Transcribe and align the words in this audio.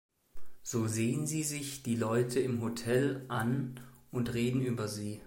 So 0.63 0.87
sehen 0.87 1.27
sie 1.27 1.43
sich 1.43 1.83
die 1.83 1.95
Leute 1.95 2.39
im 2.39 2.59
Hotel 2.63 3.23
an 3.27 3.79
und 4.09 4.33
reden 4.33 4.63
über 4.65 4.87
sie. 4.87 5.19